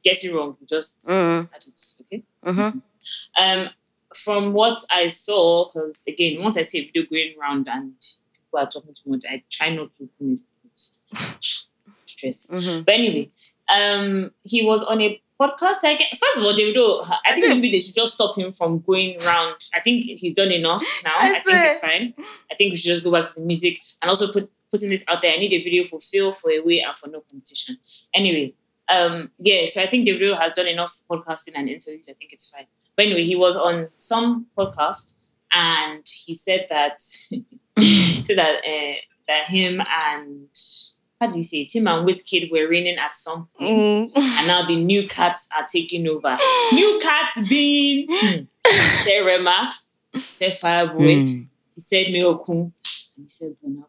[0.09, 1.49] get it wrong, you just Mhm.
[1.55, 1.81] add it.
[2.01, 2.23] Okay.
[2.45, 2.79] Mm-hmm.
[3.41, 3.69] Um,
[4.15, 7.93] from what I saw, because again, once I see a video going around and
[8.33, 10.41] people are talking too much, I try not to open it.
[12.05, 12.47] Stress.
[12.47, 12.81] Mm-hmm.
[12.83, 13.29] But anyway,
[13.75, 15.83] um, he was on a podcast.
[15.83, 18.79] I get, first of all, Davido, I think maybe they should just stop him from
[18.79, 19.55] going around.
[19.75, 21.11] I think he's done enough now.
[21.17, 22.13] I I, think it's fine.
[22.51, 25.05] I think we should just go back to the music and also put putting this
[25.07, 25.33] out there.
[25.33, 27.77] I need a video for Feel, for Away, and for No Competition.
[28.13, 28.53] Anyway,
[28.93, 32.07] um, yeah, so I think Davido has done enough podcasting and interviews.
[32.09, 32.67] I think it's fine.
[32.95, 35.17] But anyway, he was on some podcast
[35.51, 38.95] and he said that said that uh,
[39.27, 40.47] that him and
[41.19, 41.73] how did you say it?
[41.75, 44.17] Him and Wizkid were reigning at some point, Mm.
[44.17, 46.37] and now the new cats are taking over.
[46.73, 49.71] new cats being hmm, he said Rema,
[50.13, 51.47] he said Fireboy, Mm.
[51.75, 52.73] he said Meokun, and
[53.17, 53.85] he said Burna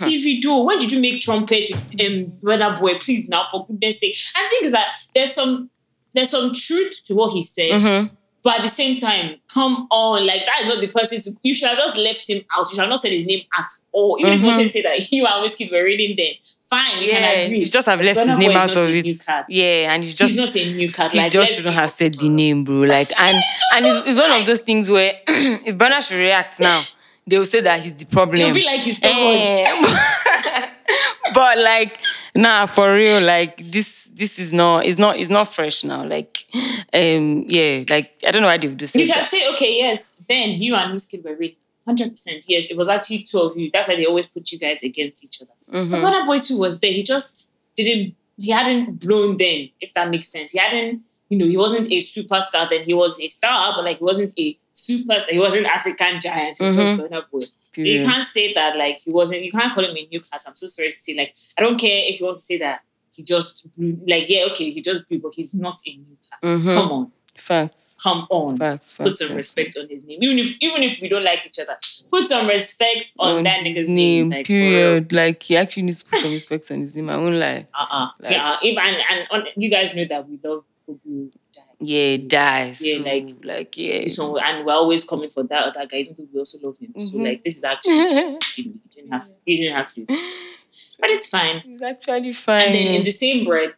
[0.00, 0.06] Boy.
[0.08, 2.94] Davido, when did you make trumpet with um, Burna Boy?
[2.98, 4.16] Please now, for goodness sake.
[4.36, 5.70] And the thing is that there's some
[6.14, 8.14] there's some truth to what he said, Mm-hmm.
[8.42, 11.36] but at the same time, come on, like that is not the person to.
[11.42, 12.64] You should have just left him out.
[12.64, 14.16] You should have not said his name at all.
[14.20, 14.48] Even if you Mhm.
[14.48, 16.32] wanted to say that you and Wizkid were reading there,
[16.68, 17.58] fine, you Yeah, can agree.
[17.60, 19.06] you just have left his name out of it.
[19.48, 21.14] Yeah, and you just He's not a new cat.
[21.14, 22.76] you like, just shouldn't have said the name, bro.
[22.82, 23.36] Like, and
[23.74, 26.82] and it's, it's one of those things where if Burna should react now,
[27.26, 28.40] they will say that he's the problem.
[28.40, 29.36] You'll be like he's stubborn.
[29.36, 30.70] Eh.
[31.34, 32.00] but like,
[32.34, 36.04] nah, for real, like this, this is not, it's not, it's not fresh now.
[36.04, 36.44] Like,
[36.92, 39.24] um, yeah, like I don't know why they would do You can that.
[39.24, 41.56] say, okay, yes, then you and Wizkid were reading.
[41.88, 42.44] 100%.
[42.48, 43.68] Yes, it was actually two of you.
[43.72, 45.52] That's why they always put you guys against each other.
[45.84, 45.90] Mhm.
[45.90, 46.92] But Burna Boy 2 was there.
[46.92, 50.52] He just didn't, he hadn't blown then, if that makes sense.
[50.52, 52.82] He hadn't, you know, he wasn't a superstar then.
[52.84, 55.30] He was a star, but like he wasn't a superstar.
[55.30, 56.58] He wasn't African giant.
[56.58, 56.98] He was Mhm.
[56.98, 57.40] Burna Boy.
[57.40, 60.42] So you can't say that like he wasn't, you can't call him a new cat.
[60.46, 62.80] I'm so sorry to say, like, I don't care if you want to say that
[63.16, 66.38] he just blew, like, yeah, okay, he just blew, but he's not a new cat.
[66.42, 66.74] Mhm.
[66.74, 67.12] Come on.
[67.34, 67.94] Facts.
[68.02, 68.56] Come on.
[68.58, 68.98] Facts.
[68.98, 69.36] Put some facts.
[69.36, 70.18] respect on his name.
[70.22, 71.78] Even if even if we don't like each other,
[72.10, 74.28] put some respect on, On that nigga's name.
[74.28, 74.30] name.
[74.30, 75.12] Like, period.
[75.12, 77.08] Like he actually needs to put some respect on his name.
[77.08, 77.66] I won't lie.
[77.78, 78.08] Uh-uh.
[78.20, 81.30] Like- yeah, if, and, and on, you guys know that we love OBO.
[81.80, 82.74] Yeah, die.
[82.80, 84.06] Yeah, so, like- like yeah.
[84.18, 86.92] One, and we're always coming for that other guy, even though we also love him.
[86.98, 87.24] So Mhm.
[87.24, 90.06] like this is actually you, you didn't have to, you didn't have to,
[90.98, 91.60] but it's fine.
[91.60, 92.66] He's actually fine.
[92.66, 93.72] And then in the same breath,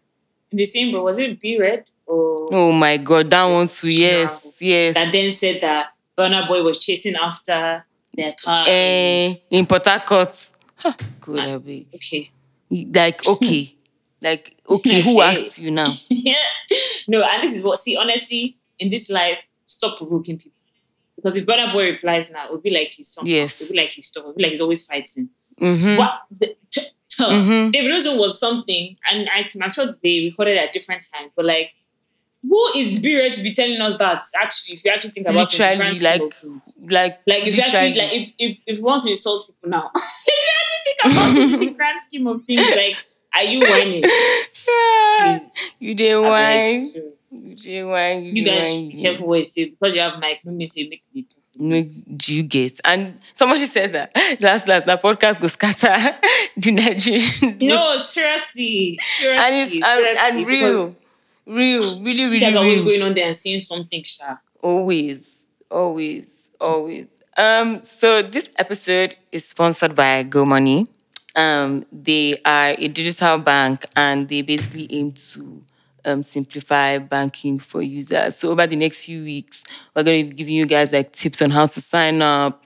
[0.51, 3.88] in the same breath, was it B Red or oh my god, that one too.
[3.88, 4.95] Yes, yes.
[4.95, 7.85] that then said that Burna Boy was chasing after
[8.17, 8.64] their car?
[8.67, 10.35] Eh, in Port Harcourt.
[10.77, 10.93] Huh,
[11.29, 12.31] okay.
[12.71, 13.77] Like okay,
[14.25, 15.03] like okay.
[15.03, 15.45] Who Okay.
[15.45, 15.87] asked you now?
[16.11, 16.35] yeah.
[17.07, 20.51] No, and this is what see, honestly, in this life, stop provoking people.
[21.17, 23.33] Because if Burna Boy replies now, it'll be like he's something.
[23.33, 23.61] Yes.
[23.61, 24.31] It'll be like he's stubborn.
[24.31, 25.29] It'll be like he's always fighting.
[25.61, 25.97] Mm-hmm.
[25.97, 27.71] What the, t- t- Mhm.
[27.71, 31.73] David Ozo was something, and I, I'm sure they recorded at different times, but like
[32.47, 34.23] who is Bira to be telling us that?
[34.39, 36.35] Actually, if you actually think about it, Literally, grand scheme like,
[36.91, 39.91] like, like if you actually like if if if you want to insult people now,
[39.97, 42.97] if you actually think about it in the grand scheme of things, like
[43.35, 44.03] are you whining?
[45.18, 46.83] Please, you didn't I whine.
[46.83, 48.25] so You didn't whine.
[48.25, 50.40] You didn't guys whine, be careful what you say because you have mic.
[50.44, 51.27] No mean say make me.
[51.57, 51.83] No,
[52.16, 52.81] do you get?
[52.85, 55.87] And someone somebody said that last last the podcast go scatter
[56.57, 57.59] the Nigerian.
[57.61, 60.97] No, seriously, seriously, and it's seriously, and because real,
[61.47, 64.37] real, really, You really, guys always going on there and seeing something, sha.
[64.62, 66.27] Always, always,
[66.61, 67.07] always.
[67.37, 70.88] Um, so this episode is sponsored by GoMoney.
[71.37, 75.61] Um, they are a digital bank and they basically aim to
[76.05, 78.37] um, simplify banking for users.
[78.37, 81.42] So over the next few weeks, we're going to be giving you guys like tips
[81.42, 82.64] on how to sign up.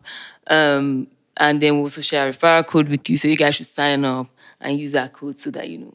[0.49, 3.17] Um, and then we'll also share a referral code with you.
[3.17, 4.27] So you guys should sign up
[4.61, 5.95] and use that code so that you know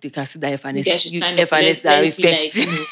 [0.00, 1.48] they can see that FNS, guys should you- sign up.
[1.48, 2.88] FNS Let- are be like, effective.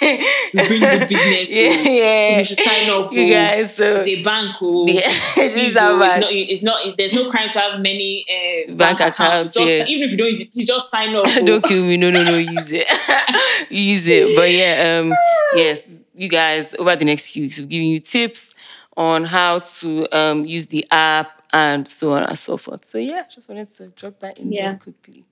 [0.54, 1.50] We bring the business.
[1.52, 1.90] yeah, oh.
[1.90, 2.38] yeah.
[2.38, 3.12] You should sign up.
[3.12, 3.30] You oh.
[3.30, 4.56] guys, so It's a bank.
[4.62, 4.86] Oh.
[4.88, 5.00] Yeah,
[5.34, 6.96] Please, these are it's not, it's not.
[6.96, 9.18] There's no crime to have many uh, Bank bank, accounts.
[9.20, 9.84] accounts, Just, yeah.
[9.86, 11.24] Even if you don't, use it, you just sign up.
[11.26, 11.44] oh.
[11.44, 11.96] Don't kill me.
[11.96, 12.36] No, no, no.
[12.36, 12.88] Use it.
[13.70, 14.36] use it.
[14.36, 15.14] But yeah, um,
[15.54, 18.54] yes, you guys, over the next few weeks, we're giving you tips
[18.96, 22.84] on how to um use the app and so on and so forth.
[22.84, 24.70] So yeah, just wanted to drop that in Yeah.
[24.72, 25.24] there quickly.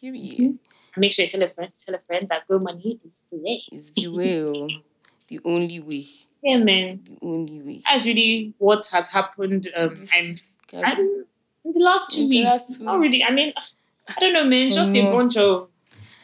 [0.00, 0.58] Period.
[0.96, 1.70] Make sure you tell a friend.
[1.78, 3.62] Tell a friend that GoMoney is the way.
[3.72, 4.68] It's the way, oh,
[5.28, 6.06] the only way,
[6.42, 7.00] Yeah, man.
[7.04, 7.80] the only way.
[7.84, 9.68] That's really what has happened.
[9.76, 10.36] Um, I'm,
[10.84, 12.44] I'm in the last two weeks.
[12.44, 13.12] last two Not weeks.
[13.12, 13.24] really.
[13.24, 13.52] I mean,
[14.08, 14.70] I don't know, man.
[14.70, 15.12] Just a Mhm.
[15.12, 15.68] bunch of.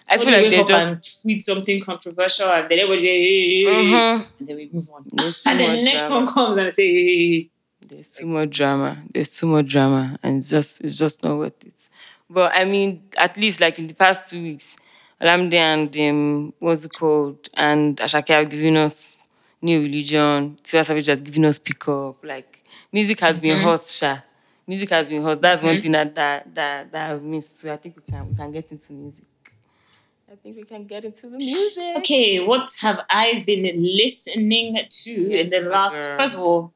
[0.09, 1.23] I feel like they're just.
[1.23, 4.27] tweet something controversial, and then everybody hey, Mhm.
[4.39, 5.05] and then we move on.
[5.47, 6.25] And then the next drama.
[6.25, 7.49] one comes and I say, hey, hey, hey.
[7.85, 9.03] There's too much drama.
[9.13, 11.89] There's too much drama, and it's just it's just not worth it.
[12.33, 14.77] But I mean, at least like in the past two weeks,
[15.21, 19.27] Olamide and um, what's it called, and Asake have given us
[19.61, 20.59] new religion.
[20.63, 22.25] Tiwa Savage has given us pick up.
[22.25, 23.65] Like music has been Mm-hmm.
[23.69, 24.19] hot, sha.
[24.67, 25.41] Music has been hot.
[25.41, 27.61] That's one thing that that that that I've missed.
[27.61, 29.27] So I think we can we can get into music.
[30.31, 31.97] I think we can get into the music.
[31.99, 36.01] Okay, what have I been listening to Yes, in the last?
[36.09, 36.17] girl.
[36.17, 36.73] First of all,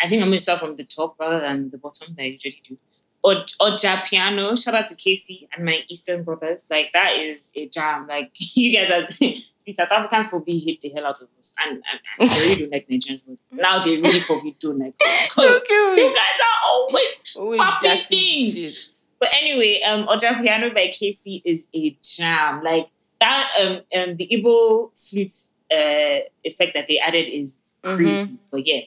[0.00, 2.62] I think I'm gonna start from the top rather than the bottom that I usually
[2.68, 2.78] do.
[3.24, 6.66] Oj- Oja Piano, shout out to Kcee and my Eastern brothers.
[6.68, 8.06] Like that is a jam.
[8.06, 11.76] Like you guys are see South Africans probably hate the hell out of us, and,
[11.90, 15.60] and, and they really don't like Nigerians, but now they really probably don't like because
[15.68, 18.52] you guys are always Always popping things.
[18.52, 18.76] shit.
[19.18, 22.62] But anyway, um, Oja Piano by Kcee is a jam.
[22.62, 25.32] Like that, um, um, the Igbo flute
[25.72, 28.38] uh effect that they added is crazy.
[28.50, 28.80] But yeah,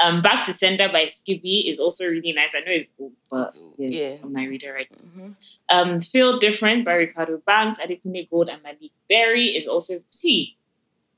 [0.00, 2.54] um, Back to Sender by Skippy is also really nice.
[2.56, 4.16] I know it's old, but yeah, Yeah.
[4.16, 4.88] from my reader right.
[4.90, 5.34] Mhm.
[5.68, 10.56] Um, Feel Different by Ricardo Banks, Adekunle Gold, and Malik Berry is also see.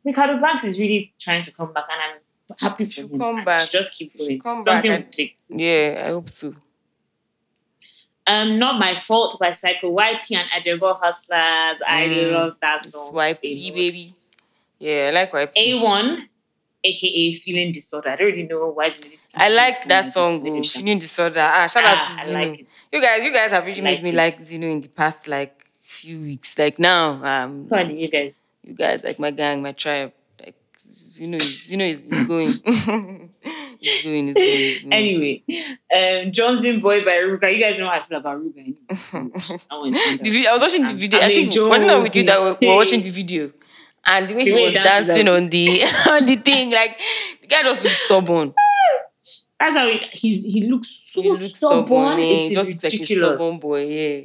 [0.05, 3.19] Ricardo Banks is really trying to come back, and I'm happy for him.
[3.19, 3.71] come back.
[3.71, 4.41] Just keep going.
[4.41, 5.05] come Something back.
[5.07, 5.37] will click.
[5.49, 6.55] Yeah, I hope so.
[8.27, 11.81] Um, Not My Fault by Psycho YP and Ajabo Hustlers.
[11.87, 13.13] I Mm, love that It's song.
[13.15, 14.01] YP, baby.
[14.79, 15.53] Yeah, I like YP.
[15.57, 16.29] A1,
[16.85, 18.11] aka Feeling Disorder.
[18.11, 20.63] I don't really know why it's really I like that song, oh.
[20.65, 21.41] Feeling Disorder.
[21.41, 22.39] Ah, shout out Ah, to I Zeno.
[22.51, 22.67] like.
[22.93, 24.15] You guys, you guys have really I made like me it.
[24.15, 26.59] like Zeno in the past like few weeks.
[26.59, 28.41] Like now, um, on, you guys.
[28.63, 30.13] you guys like my gang, my tribe.
[30.41, 32.49] Like Zeno, Zeno is, is going.
[33.81, 34.33] he's going.
[34.33, 34.93] Going.
[34.93, 35.43] Anyway,
[35.95, 37.53] um, Johnson Boy by Ruger.
[37.55, 38.59] You guys know how I feel about Ruger.
[38.59, 39.19] Anyway, so
[39.71, 41.21] I want to The video, I was watching the video.
[41.21, 43.51] I a think wasn't it with you that we were watching the video,
[44.05, 46.99] and the way he was dancing on the on the thing, like
[47.41, 48.53] the guy just looks stubborn.
[49.59, 51.87] That's how he, he's, he looks so He looks stubborn.
[51.87, 52.19] stubborn.
[52.19, 52.25] yeah.
[52.27, 53.41] It's just looks like a ridiculous.
[53.41, 53.87] stubborn boy.
[53.89, 54.21] Yeah.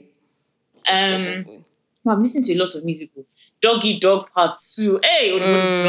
[0.90, 1.60] um, boy.
[2.04, 3.12] well, I'm listening to a lot of music.
[3.18, 3.26] oh.
[3.62, 5.00] Doggy Dog Part 2.
[5.04, 5.84] Hey, Odumodu Mm.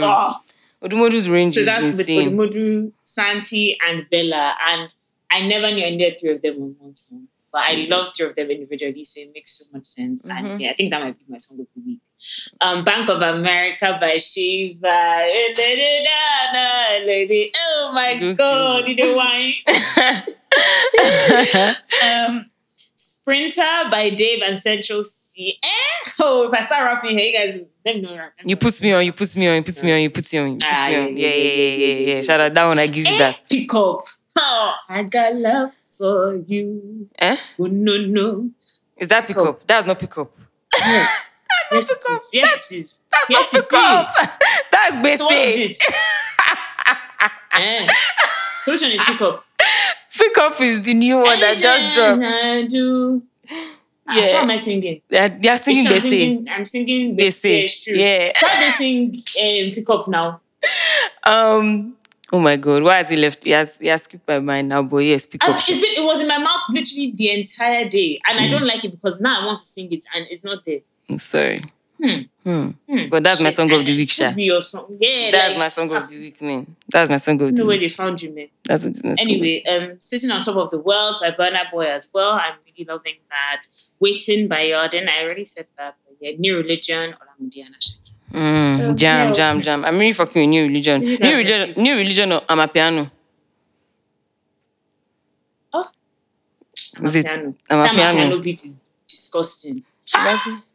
[0.00, 0.34] blah.
[0.82, 0.86] Oh.
[0.88, 2.36] Odumodu's range So is that's with insane.
[2.36, 4.54] Odumodu, Santi, and Bella.
[4.68, 4.94] And
[5.30, 7.28] I never knew I needed three of them on one song.
[7.52, 7.88] But I Mm.
[7.88, 10.26] love three of them individually, so it makes so much sense.
[10.26, 10.30] Mhm.
[10.38, 12.00] And yeah, I think that might be my song of the week.
[12.60, 15.26] Um, Bank of America by Shiva.
[17.56, 20.24] Oh my god, you know why?
[22.04, 22.46] um,
[22.94, 25.58] Sprinter by Dave and Central Cee.
[25.62, 26.10] Eh?
[26.20, 28.16] Oh, if I start rapping here, you guys let me know.
[28.16, 28.32] rap.
[28.44, 30.38] You put me on, you put me on, you put me on, you put me
[30.38, 31.16] on, you put Ah, me yeah, on.
[31.16, 32.22] yeah, Yeah, yeah, yeah, yeah.
[32.22, 33.48] Shout out that one, I give you Eh, that.
[33.48, 34.02] Pick up.
[34.36, 37.08] Oh, I got love for you.
[37.18, 37.36] Eh?
[37.58, 38.50] Oh, no, no.
[38.96, 39.66] Is that pick Pick up?
[39.66, 40.30] That's not pick up.
[40.78, 41.26] Yes.
[41.72, 42.28] yes, it is.
[42.32, 43.00] Yes, it is.
[43.10, 44.14] That's Yes, not it up.
[44.70, 45.76] That's So what is basic.
[45.88, 45.94] it?
[47.60, 47.88] eh.
[48.62, 49.44] So which one is pick up?
[50.18, 52.22] Pick up is the new one that just dropped.
[52.22, 53.22] I do.
[54.08, 54.34] Ah, so Yeah.
[54.34, 55.02] what am I singing?
[55.08, 56.48] They're, they're singing I'm singing.
[56.48, 57.62] I'm singing They they say.
[57.64, 57.94] It's true.
[57.94, 58.32] Yeah.
[58.34, 60.40] Try they sing um, pick up now.
[61.24, 61.96] Um.
[62.36, 63.44] Oh my God, why has he left?
[63.44, 65.56] He has, he has skipped my mind now, but yes, pick up.
[65.66, 68.42] been, it was in my mouth literally the entire day, and Mm.
[68.42, 70.80] I don't like it because now I want to sing it and it's not there.
[71.08, 71.62] I'm sorry.
[71.98, 72.20] Hmm.
[72.44, 72.70] Hmm.
[72.90, 73.06] Hmm.
[73.08, 74.28] But that's my song of the week, Sha.
[74.28, 74.98] to be your song.
[75.00, 76.76] Yeah, That's like, my song of the week, man.
[76.90, 77.80] That's my song of the know where week.
[77.80, 78.48] they found you, man.
[78.64, 82.32] That's what Anyway, um, sitting on top of the world by Burna Boy as well.
[82.32, 83.62] I'm really loving that.
[83.98, 85.08] Waiting by Yarden.
[85.08, 85.96] I already said that.
[86.06, 87.14] But yeah, New Religion.
[87.14, 88.10] Olamide and.
[88.32, 89.32] Mm, So, jam, yeah.
[89.34, 89.84] jam, jam.
[89.84, 91.00] I'm really fucking with new religion.
[91.00, 91.76] New religion, get it.
[91.78, 92.32] new religion.
[92.32, 93.10] Or I'm a piano.
[95.72, 95.86] Oh.
[97.02, 97.24] Is it?
[97.24, 97.54] Piano.
[97.70, 98.18] I'm a That my piano.
[98.18, 99.84] piano beat is disgusting.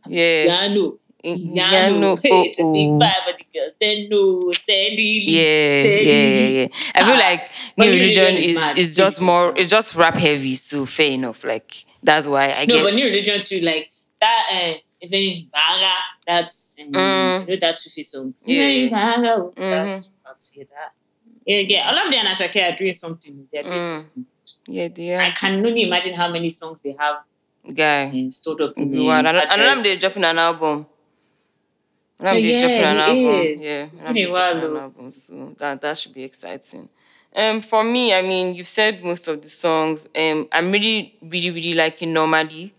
[0.08, 0.46] Yeah.
[0.46, 0.98] Piano.
[1.24, 1.38] Piano,
[1.70, 2.12] Piano.
[2.14, 3.00] oh, It's a big oh.
[3.00, 5.22] vibe, but the girls they know steadily.
[5.22, 6.68] Yeah, yeah, yeah, yeah.
[6.96, 7.30] I feel Ah.
[7.30, 8.38] like new New religion Religion
[8.76, 9.54] is is is just more.
[9.56, 11.44] It's just rap heavy, so fair enough.
[11.44, 12.84] Like that's why I No, get.
[12.86, 14.46] but New Religion too, like that.
[14.52, 17.42] Uh, if any banger, that's um, Mm.
[17.48, 18.34] you know that two face song.
[18.46, 18.90] Yeah, yeah.
[18.90, 19.72] banger, oh, Mhm.
[19.72, 20.94] That's that's yeah, that.
[21.46, 21.92] Yeah, yeah.
[21.92, 23.48] Olamide and Asake are doing something.
[23.52, 23.84] They're doing Mm.
[23.84, 24.26] something.
[24.68, 25.22] yeah, they are.
[25.22, 27.18] I can only imagine how many songs they have
[27.76, 28.10] guy.
[28.10, 28.78] uh, stored up.
[28.78, 29.60] in the and and drive.
[29.60, 30.86] I'm they dropping an album.
[32.20, 33.62] And yeah, dropping an album.
[33.62, 36.88] Yeah, It's been a they while, dropping an album, so that that should be exciting.
[37.36, 40.08] Um, for me, I mean, you've said most of the songs.
[40.16, 42.74] Um, I'm really, really, really liking normally.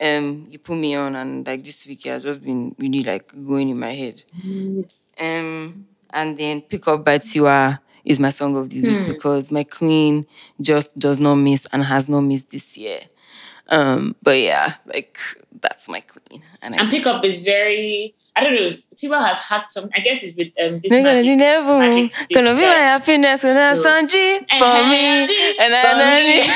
[0.00, 3.68] Um, you put me on, and like this week, yeah, just been really like going
[3.68, 4.22] in my head.
[5.20, 8.86] Um, and then Pick Up by Tiwa is my song of the Hmm.
[8.86, 10.26] week because my queen
[10.60, 13.00] just does not miss and has not missed this year.
[13.68, 15.18] Um, but yeah, like
[15.60, 16.42] that's my queen.
[16.60, 18.14] And, I And pick up just- is very.
[18.34, 18.66] I don't know.
[18.96, 19.90] Tiwa has had some.
[19.94, 22.82] I guess it's with um this Nigga, magic, you never magic sticks gonna be my
[22.92, 25.04] happiness when I So- Sanji for me
[25.60, 26.42] and I me.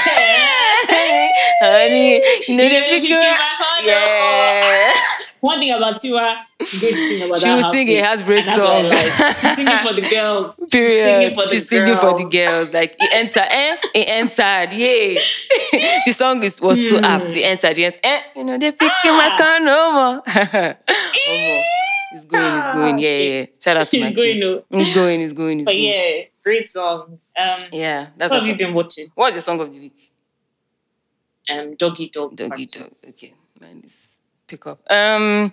[1.60, 2.14] Honey,
[2.48, 3.00] you know the figure.
[3.00, 4.92] figure back on the Yeah.
[5.40, 8.44] One thing about Tiwa, she goes sing about She that will sing a heartbreak, heartbreak
[8.46, 9.18] that's what I song.
[9.20, 9.38] like.
[9.38, 10.60] She's singing for the girls.
[10.72, 10.72] She's
[11.04, 12.00] singing for the She's girls.
[12.00, 12.74] for the girls.
[12.74, 13.76] Like it entered, eh?
[13.94, 15.14] It entered, yay.
[16.06, 17.26] the song is was too apt.
[17.34, 18.20] It entered, entered, eh?
[18.34, 19.36] You know, they picking my Ah.
[19.38, 20.76] car no more.
[22.12, 22.98] It's going, it's going.
[22.98, 23.40] Yeah, yeah.
[23.40, 23.46] yeah.
[23.62, 24.64] Shout out to my going no.
[24.70, 25.82] It's going, it's going, it's But going.
[25.84, 27.18] yeah, great song.
[27.38, 29.06] Um, Yeah, that's what what have you been watching?
[29.14, 30.12] What's your song of the week?
[31.50, 32.34] Um, Doggy Dog.
[32.36, 32.90] Doggy dog.
[33.08, 34.05] Okay, mine is
[34.46, 34.80] pick up.
[34.90, 35.52] Um,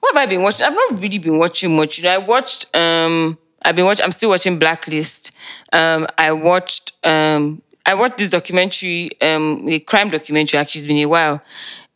[0.00, 0.66] what have I been watching?
[0.66, 2.04] I've not really been watching much.
[2.04, 2.74] I watched.
[2.74, 4.04] Um, I've been watching.
[4.04, 5.32] I'm still watching Blacklist.
[5.72, 6.92] Um, I watched.
[7.04, 9.10] Um, I watched this documentary.
[9.20, 10.58] Um, a crime documentary.
[10.58, 11.40] Actually, it's been a while.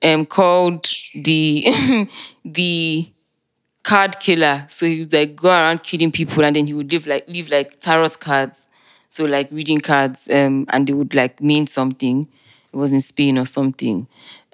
[0.03, 2.09] Um, called the
[2.45, 3.09] the
[3.83, 4.65] card killer.
[4.69, 7.51] So he would like go around killing people, and then he would leave like leave
[7.51, 8.69] like tarot cards.
[9.11, 12.29] So like reading cards, um, and they would like mean something.
[12.73, 14.07] It was in Spain or something.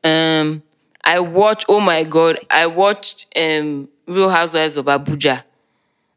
[0.04, 0.62] Um,
[1.04, 1.66] I watched.
[1.68, 2.38] Oh my god!
[2.50, 5.42] I watched um, Real Housewives of Abuja.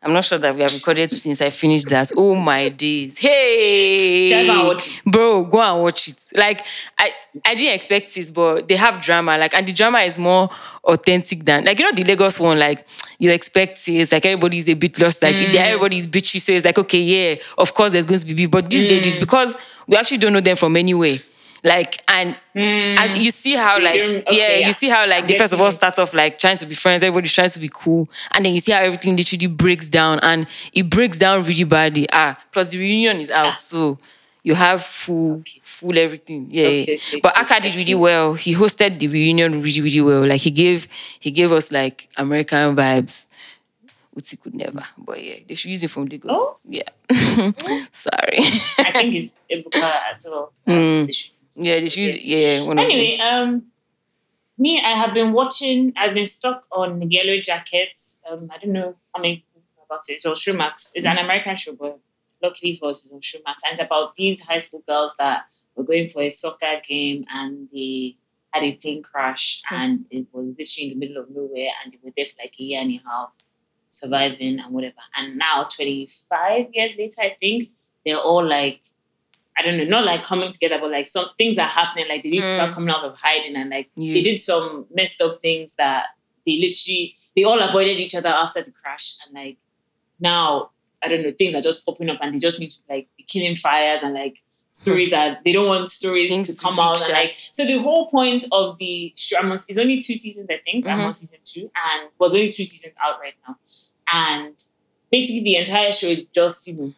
[0.03, 2.11] I'm not sure that we have recorded since I finished that.
[2.15, 3.17] Oh my days!
[3.17, 5.11] Hey, Should I go and watch it?
[5.11, 6.23] bro, go and watch it.
[6.35, 6.65] Like
[6.97, 7.09] I,
[7.45, 9.37] I didn't expect it, but they have drama.
[9.37, 10.49] Like, and the drama is more
[10.85, 12.59] authentic than like you know the Lagos one.
[12.59, 12.85] Like
[13.19, 13.93] you expect it.
[13.93, 15.21] It's like everybody's a bit lost.
[15.23, 15.55] Like Mm.
[15.55, 18.51] everybody's bitchy, so it's like okay, yeah, of course there's going to be beef.
[18.51, 18.91] But these Mm.
[18.91, 21.17] ladies, because we actually don't know them from anywhere.
[21.63, 23.83] Like and, and you see how Mm.
[23.83, 24.67] Like don't- yeah, yeah.
[24.67, 26.75] you see how like I'm they first of all starts off like trying to be
[26.75, 30.19] friends, everybody's trying to be cool, and then you see how everything literally breaks down,
[30.21, 32.07] and it breaks down really badly.
[32.11, 33.97] Ah, plus the reunion is out, so
[34.43, 36.47] you have full full everything.
[36.49, 37.79] Yeah, Okay, okay, but okay, Aka did okay.
[37.79, 38.33] really well.
[38.35, 40.25] He hosted the reunion really really well.
[40.25, 40.87] Like he gave
[41.19, 43.27] he gave us like American vibes.
[44.15, 46.31] Uti could never, but yeah, they should use it from Lagos.
[46.33, 46.55] Oh.
[46.67, 46.89] Yeah,
[47.91, 48.39] sorry.
[48.79, 50.53] I think it's Ebuka as well.
[50.65, 51.05] Mm.
[51.05, 51.31] They should.
[51.57, 52.23] Yeah, should use it.
[52.23, 52.91] Yeah, one of them.
[52.91, 53.63] Anyway, um,
[54.57, 55.93] Me, I have been watching.
[55.95, 58.21] I've been stuck on Yellow Jackets.
[58.29, 60.13] Um, I don't know how many people know about it.
[60.13, 60.91] It's on Showmax.
[60.95, 61.99] It's an American show, but
[62.41, 63.57] luckily for us, it's on Showmax.
[63.63, 67.69] And it's about these high school girls that were going for a soccer game and
[67.71, 68.17] they
[68.51, 71.99] had a plane crash and it was literally in the middle of nowhere and they
[72.03, 73.37] were there for like a year and a half
[73.89, 74.95] surviving and whatever.
[75.15, 77.69] And now, 25 years later, I think
[78.05, 78.81] they're all like,
[79.59, 82.07] I don't know, not like coming together, but like some things are happening.
[82.07, 82.73] Like they need to start Mm.
[82.73, 84.13] coming out of hiding and like Yeah.
[84.13, 86.07] they did some messed up things that
[86.45, 89.17] they literally, they all avoided each other after the crash.
[89.25, 89.57] And like
[90.19, 90.71] now,
[91.03, 93.23] I don't know, things are just popping up and they just need to like be
[93.23, 94.41] killing fires and like
[94.71, 97.01] stories are, they don't want stories Things to come out.
[97.03, 100.47] And like, so the whole point of the show, I'm on, it's only two seasons,
[100.51, 100.85] I think.
[100.87, 101.05] I'm Mhm.
[101.05, 103.55] on season two and, well, there's only two seasons out right now.
[104.13, 104.63] And
[105.11, 106.93] basically the entire show is just, you know,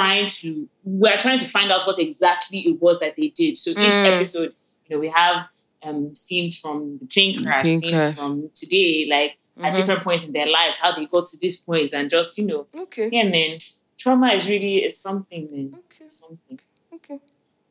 [0.00, 3.56] trying to, we're trying to find out what exactly it was that they did.
[3.58, 4.06] So each Mm.
[4.16, 4.54] episode,
[4.86, 5.46] you know, we have
[5.82, 8.14] um, scenes from the plane crash, Plane scenes crash.
[8.16, 9.76] from today, like at Mhm.
[9.76, 12.66] different points in their lives, how they got to this point, and just you know,
[12.76, 13.08] Okay.
[13.12, 13.56] yeah, man,
[13.96, 16.08] trauma is really is something, man, Okay.
[16.08, 16.58] Something.
[16.94, 17.18] Okay.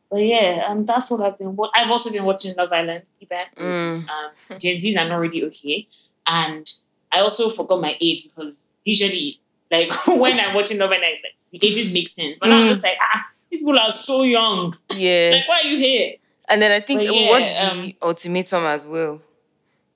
[0.09, 1.55] But yeah, um, that's what I've been.
[1.55, 3.03] Wa- I've also been watching Love Island.
[3.19, 3.55] Feedback.
[3.57, 4.07] Mm.
[4.07, 5.88] Um, Gen Zs are not really okay,
[6.27, 6.71] and
[7.11, 11.17] I also forgot my age because usually, like when I'm watching Love Island,
[11.51, 12.38] like, the ages make sense.
[12.39, 12.69] But now I'm Mm.
[12.69, 14.75] just like, ah, these people are so young.
[14.95, 15.31] Yeah.
[15.34, 16.15] Like, why are you here?
[16.47, 19.21] And then I think But what yeah, the um, ultimatum as well.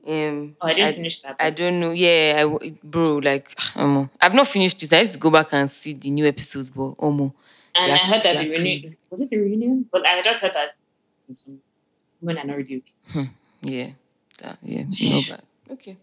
[0.07, 1.35] Um, Oh, I didn't I- finish that.
[1.39, 1.91] I don't know.
[1.91, 4.91] Yeah, I bro, like, um, I've not finished this.
[4.93, 7.33] I have to go back and see the new episodes, but Omo.
[7.75, 8.97] And I heard that the reunion crazy.
[9.11, 9.85] was it the reunion?
[9.91, 10.75] But I just heard that
[12.21, 12.83] women are not really
[13.15, 13.29] okay.
[13.61, 13.89] Yeah,
[14.39, 15.41] that, yeah, no bad.
[15.71, 15.97] Okay.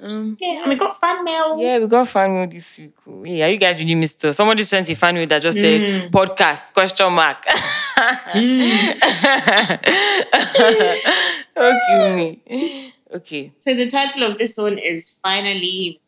[0.00, 1.58] Um, Yeah, and we got fan mail.
[1.58, 2.94] yeah, we got fan mail this week.
[3.08, 3.24] oh.
[3.24, 4.36] Yeah, you guys really missed us.
[4.36, 6.10] Somebody sent a fan mail that just said Mm.
[6.10, 7.44] podcast question mark.
[11.56, 12.40] okay, me.
[13.14, 13.52] Okay.
[13.58, 16.00] So the title of this one is finally.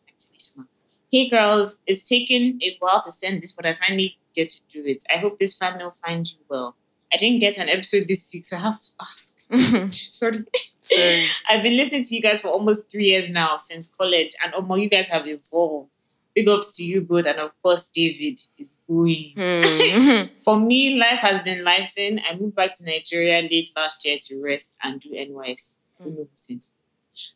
[1.11, 4.83] Hey girls, it's taken a while to send this, but I finally get to do
[4.85, 5.03] it.
[5.13, 6.75] I hope this fan mail finds you well.
[7.13, 9.40] I didn't get an episode this week, so I have to ask.
[9.91, 10.43] Sorry.
[10.81, 11.25] Sorry.
[11.49, 14.81] I've been listening to you guys for almost three years now since college, and Omo,
[14.81, 15.89] you guys have evolved.
[16.33, 19.33] Big ups to you both, and of course, David is going.
[19.35, 20.27] Hmm.
[20.43, 22.21] For me, life has been life in.
[22.21, 25.79] I moved back to Nigeria late last year to rest and do NYS.
[25.99, 26.73] Knows since?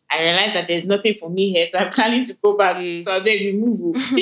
[0.09, 2.77] I realized that there's nothing for me here, so I'm planning to go back.
[2.77, 2.97] Mm.
[2.97, 3.97] So I beg we move.
[3.97, 4.17] oh.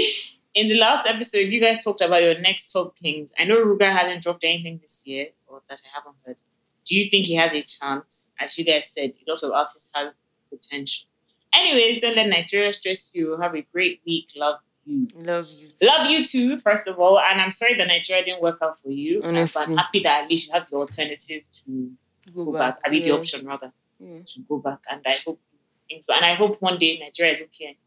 [0.56, 3.32] In the last episode, you guys talked about your next top kings.
[3.40, 6.38] I know Ruger hasn't dropped anything this year, or that I haven't heard.
[6.86, 8.32] Do you think he has a chance?
[8.40, 10.14] As you guys said, a lot of artists have
[10.50, 11.08] potential.
[11.56, 13.38] Anyways, don't let Nigeria stress you.
[13.40, 14.30] Have a great week.
[14.36, 15.08] Love you.
[15.16, 15.68] Love you.
[15.88, 17.20] Love you too, first of all.
[17.20, 19.22] And I'm sorry that Nigeria didn't work out for you.
[19.22, 19.74] But Honestly.
[19.74, 21.92] I'm happy that at least you have the alternative to
[22.34, 22.80] go, back.
[22.86, 24.20] I mean, the option rather Yeah.
[24.26, 24.80] to go back.
[24.90, 25.40] And I hope
[25.88, 26.06] things.
[26.10, 27.78] And I hope one day Nigeria is okay.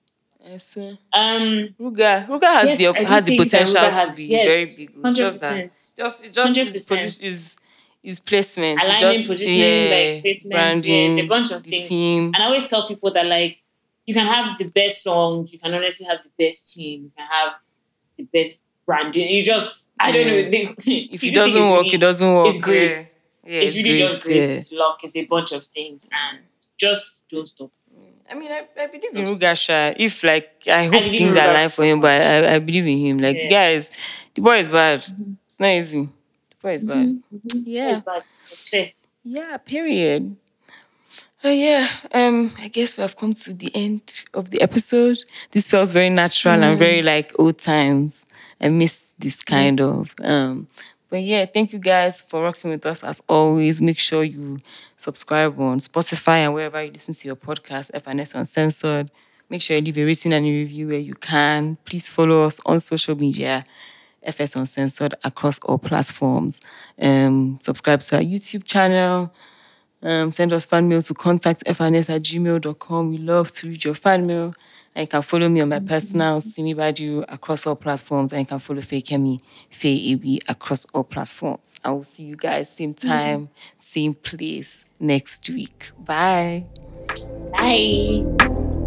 [0.44, 0.96] Yes, sir.
[1.12, 5.14] Um, Ruger, Ruger has Yes, the has the potential has- to be yes, very big.
[5.16, 6.88] Just that, just just his 100%.
[6.88, 7.56] position is
[8.06, 11.88] his placement, Alignment, just, positioning, yeah, like placement, branding, yeah, it's a bunch of things.
[11.88, 12.26] team.
[12.34, 13.62] And I always tell people that like
[14.06, 17.26] you can have the best songs, you can honestly have the best team, you can
[17.30, 17.54] have
[18.16, 19.28] the best branding.
[19.28, 20.34] You just I don't know.
[20.34, 20.50] Yeah.
[20.50, 20.62] They,
[21.16, 22.46] If it doesn't work, really- it doesn't work.
[22.48, 23.18] It's grace.
[23.44, 24.44] Yeah, yeah it's really just grace.
[24.44, 25.00] It's luck.
[25.02, 26.40] It's a bunch of things, and
[26.76, 27.70] just don't stop.
[28.30, 29.94] I mean, I, I believe in Ruger sha.
[29.96, 32.20] If like, I hope in things align for him, but.
[32.20, 33.18] I, I believe in him.
[33.18, 33.50] Like the Yeah.
[33.50, 33.90] guy is,
[34.34, 35.02] the boy is bad.
[35.02, 35.32] Mm-hmm.
[35.46, 36.08] It's not easy.
[36.74, 36.94] The boy.
[36.94, 37.58] Mm-hmm.
[37.66, 38.00] Yeah.
[38.04, 38.24] but.
[39.24, 39.56] Yeah.
[39.58, 40.36] Period.
[41.44, 41.88] Oh yeah.
[42.12, 42.52] Um.
[42.58, 45.18] I guess we have come to the end of the episode.
[45.50, 48.24] This feels very natural and very like old times.
[48.60, 50.14] I miss this kind of.
[50.24, 50.68] Um.
[51.08, 53.80] But yeah, thank you guys for rocking with us as always.
[53.80, 54.56] Make sure you
[54.96, 59.10] subscribe on Spotify and wherever you listen to your podcast, FNS Uncensored.
[59.48, 61.76] Make sure you leave a rating and a review where you can.
[61.84, 63.62] Please follow us on social media,
[64.26, 66.60] FS Uncensored, across all platforms.
[67.00, 69.32] Um, subscribe to our YouTube channel.
[70.02, 73.10] Um, send us fan mail to contact fns at gmail.com.
[73.10, 74.54] We love to read your fan mail.
[74.94, 78.32] And you can follow me on my personal, Simi Badu, across all platforms.
[78.32, 79.38] And you can follow Feyikemi,
[79.70, 81.76] Faye AB, across all platforms.
[81.84, 85.90] I will see you guys same time, same place next week.
[85.98, 86.64] Bye.
[87.52, 88.85] Bye.